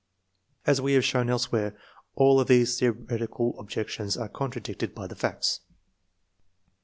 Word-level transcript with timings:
As 0.65 0.81
we 0.81 0.93
have 0.93 1.05
shown 1.05 1.29
elsewhere, 1.29 1.77
all 2.15 2.39
of 2.39 2.47
these 2.47 2.79
theoretical 2.79 3.55
objections 3.59 4.17
are 4.17 4.29
contradicted 4.29 4.95
by 4.95 5.05
the 5.05 5.13
facts. 5.15 5.59